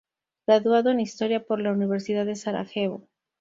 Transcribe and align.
Graduado 0.47 0.89
en 0.89 0.99
Historia 0.99 1.45
por 1.45 1.61
la 1.61 1.71
Universidad 1.71 2.25
de 2.25 2.35
Sarajevo. 2.35 3.07